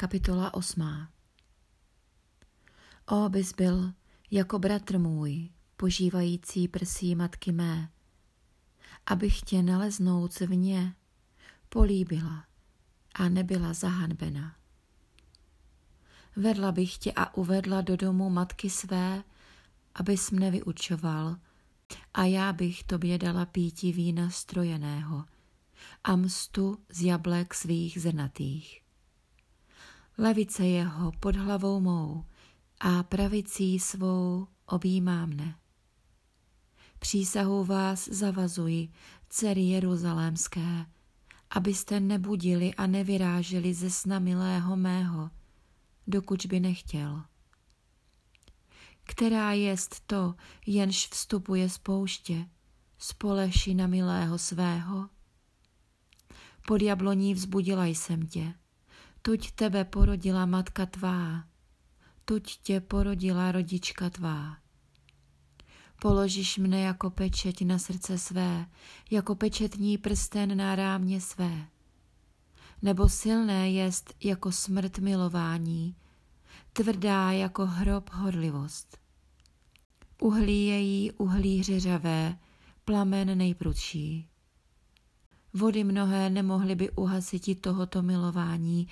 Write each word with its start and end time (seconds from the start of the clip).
Kapitola 0.00 0.54
8. 0.54 1.08
O, 3.06 3.28
bys 3.28 3.52
byl 3.52 3.92
jako 4.30 4.58
bratr 4.58 4.98
můj, 4.98 5.50
požívající 5.76 6.68
prsí 6.68 7.14
matky 7.14 7.52
mé, 7.52 7.90
abych 9.06 9.40
tě 9.40 9.62
naleznout 9.62 10.40
vně 10.40 10.94
políbila 11.68 12.44
a 13.14 13.28
nebyla 13.28 13.72
zahanbena. 13.72 14.56
Vedla 16.36 16.72
bych 16.72 16.98
tě 16.98 17.12
a 17.16 17.36
uvedla 17.36 17.80
do 17.80 17.96
domu 17.96 18.30
matky 18.30 18.70
své, 18.70 19.24
abys 19.94 20.30
mne 20.30 20.50
vyučoval, 20.50 21.36
a 22.14 22.24
já 22.24 22.52
bych 22.52 22.84
tobě 22.84 23.18
dala 23.18 23.46
píti 23.46 23.92
vína 23.92 24.30
strojeného 24.30 25.24
a 26.04 26.16
mstu 26.16 26.78
z 26.88 27.02
jablek 27.02 27.54
svých 27.54 28.00
zrnatých 28.00 28.87
levice 30.18 30.66
jeho 30.66 31.12
pod 31.12 31.36
hlavou 31.36 31.80
mou 31.80 32.24
a 32.80 33.02
pravicí 33.02 33.78
svou 33.78 34.46
objímá 34.66 35.26
mne. 35.26 35.58
Přísahu 36.98 37.64
vás 37.64 38.08
zavazuji, 38.08 38.88
dcery 39.28 39.62
jeruzalémské, 39.62 40.86
abyste 41.50 42.00
nebudili 42.00 42.74
a 42.74 42.86
nevyráželi 42.86 43.74
ze 43.74 43.90
sna 43.90 44.18
milého 44.18 44.76
mého, 44.76 45.30
dokud 46.06 46.46
by 46.46 46.60
nechtěl. 46.60 47.22
Která 49.04 49.52
jest 49.52 50.00
to, 50.06 50.34
jenž 50.66 51.08
vstupuje 51.08 51.68
z 51.68 51.78
pouště, 51.78 52.48
spoleši 52.98 53.74
na 53.74 53.86
milého 53.86 54.38
svého? 54.38 55.08
Pod 56.66 56.82
jabloní 56.82 57.34
vzbudila 57.34 57.86
jsem 57.86 58.26
tě, 58.26 58.54
tuď 59.28 59.50
tebe 59.50 59.84
porodila 59.84 60.46
matka 60.46 60.86
tvá, 60.86 61.44
tuď 62.24 62.56
tě 62.62 62.80
porodila 62.80 63.52
rodička 63.52 64.10
tvá. 64.10 64.56
Položíš 66.00 66.58
mne 66.58 66.80
jako 66.80 67.10
pečeť 67.10 67.64
na 67.64 67.78
srdce 67.78 68.18
své, 68.18 68.66
jako 69.10 69.34
pečetní 69.34 69.98
prsten 69.98 70.56
na 70.56 70.76
rámě 70.76 71.20
své. 71.20 71.66
Nebo 72.82 73.08
silné 73.08 73.70
jest 73.70 74.14
jako 74.24 74.52
smrt 74.52 74.98
milování, 74.98 75.96
tvrdá 76.72 77.32
jako 77.32 77.66
hrob 77.66 78.10
horlivost. 78.12 78.98
Uhlí 80.20 80.66
její 80.66 81.12
uhlí 81.12 81.62
řeřavé, 81.62 82.38
plamen 82.84 83.38
nejprudší. 83.38 84.28
Vody 85.52 85.84
mnohé 85.84 86.30
nemohly 86.30 86.74
by 86.74 86.90
uhasit 86.90 87.60
tohoto 87.60 88.02
milování, 88.02 88.88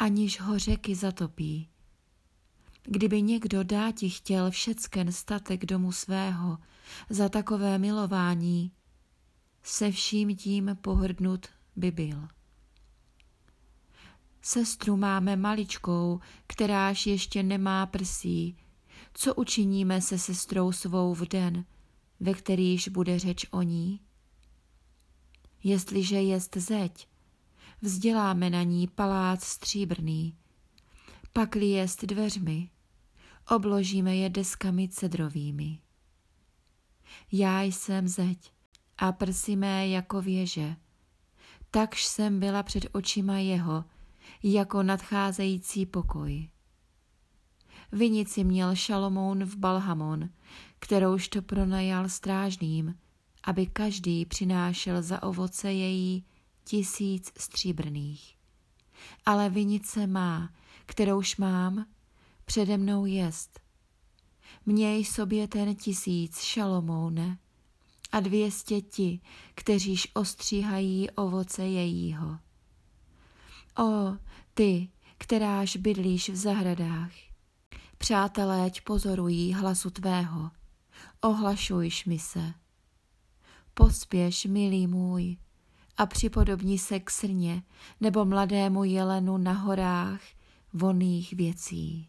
aniž 0.00 0.40
ho 0.40 0.58
řeky 0.58 0.94
zatopí. 0.94 1.68
Kdyby 2.82 3.22
někdo 3.22 3.64
dáti 3.64 4.10
chtěl 4.10 4.50
všecken 4.50 5.12
statek 5.12 5.66
domu 5.66 5.92
svého 5.92 6.58
za 7.10 7.28
takové 7.28 7.78
milování, 7.78 8.72
se 9.62 9.90
vším 9.90 10.36
tím 10.36 10.78
pohrdnut 10.80 11.46
by 11.76 11.90
byl. 11.90 12.28
Sestru 14.42 14.96
máme 14.96 15.36
maličkou, 15.36 16.20
kteráž 16.46 17.06
ještě 17.06 17.42
nemá 17.42 17.86
prsí. 17.86 18.56
Co 19.14 19.34
učiníme 19.34 20.00
se 20.00 20.18
sestrou 20.18 20.72
svou 20.72 21.14
v 21.14 21.28
den, 21.28 21.64
ve 22.20 22.34
kterýž 22.34 22.88
bude 22.88 23.18
řeč 23.18 23.46
o 23.50 23.62
ní? 23.62 24.00
Jestliže 25.64 26.16
jest 26.22 26.56
zeď, 26.56 27.09
vzděláme 27.82 28.50
na 28.50 28.62
ní 28.62 28.88
palác 28.88 29.44
stříbrný. 29.44 30.36
Pakli 31.32 31.66
jest 31.66 32.04
dveřmi, 32.04 32.70
obložíme 33.50 34.16
je 34.16 34.30
deskami 34.30 34.88
cedrovými. 34.88 35.78
Já 37.32 37.62
jsem 37.62 38.08
zeď 38.08 38.52
a 38.98 39.12
prsy 39.12 39.56
mé 39.56 39.88
jako 39.88 40.22
věže, 40.22 40.76
takž 41.70 42.04
jsem 42.04 42.40
byla 42.40 42.62
před 42.62 42.86
očima 42.92 43.38
jeho, 43.38 43.84
jako 44.42 44.82
nadcházející 44.82 45.86
pokoj. 45.86 46.48
Vinici 47.92 48.44
měl 48.44 48.76
Šalomoun 48.76 49.44
v 49.44 49.56
Balhamon, 49.56 50.28
kterouž 50.78 51.28
to 51.28 51.42
pronajal 51.42 52.08
strážným, 52.08 52.98
aby 53.44 53.66
každý 53.66 54.26
přinášel 54.26 55.02
za 55.02 55.22
ovoce 55.22 55.72
její 55.72 56.24
tisíc 56.64 57.32
stříbrných. 57.38 58.36
Ale 59.26 59.50
vinice 59.50 60.06
má, 60.06 60.52
kterouž 60.86 61.36
mám, 61.36 61.86
přede 62.44 62.76
mnou 62.76 63.06
jest. 63.06 63.60
Měj 64.66 65.04
sobě 65.04 65.48
ten 65.48 65.74
tisíc, 65.74 66.40
šalomoune, 66.40 67.38
a 68.12 68.20
dvěstě 68.20 68.80
ti, 68.80 69.20
kteříž 69.54 70.08
ostříhají 70.14 71.10
ovoce 71.10 71.64
jejího. 71.64 72.38
O, 73.78 74.16
ty, 74.54 74.88
kteráž 75.18 75.76
bydlíš 75.76 76.28
v 76.28 76.36
zahradách, 76.36 77.12
přáteléť 77.98 78.80
pozorují 78.80 79.54
hlasu 79.54 79.90
tvého, 79.90 80.50
ohlašujš 81.20 82.04
mi 82.04 82.18
se. 82.18 82.54
Pospěš, 83.74 84.44
milý 84.44 84.86
můj, 84.86 85.36
a 86.00 86.06
připodobní 86.06 86.78
se 86.78 87.00
k 87.00 87.10
srně 87.10 87.62
nebo 88.00 88.24
mladému 88.24 88.84
jelenu 88.84 89.36
na 89.36 89.52
horách 89.52 90.20
voných 90.72 91.32
věcí. 91.32 92.08